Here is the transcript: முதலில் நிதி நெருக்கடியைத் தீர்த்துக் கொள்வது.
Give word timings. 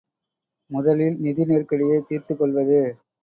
முதலில் 0.69 1.17
நிதி 1.19 1.45
நெருக்கடியைத் 1.45 2.05
தீர்த்துக் 2.05 2.39
கொள்வது. 2.39 2.79